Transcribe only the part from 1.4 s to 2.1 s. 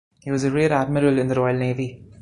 Navy.